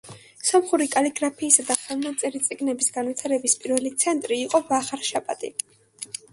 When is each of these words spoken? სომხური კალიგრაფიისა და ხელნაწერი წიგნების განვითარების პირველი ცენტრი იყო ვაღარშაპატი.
სომხური 0.45 0.87
კალიგრაფიისა 0.95 1.65
და 1.67 1.75
ხელნაწერი 1.81 2.41
წიგნების 2.49 2.91
განვითარების 2.97 3.57
პირველი 3.63 3.95
ცენტრი 4.07 4.41
იყო 4.49 4.65
ვაღარშაპატი. 4.75 5.57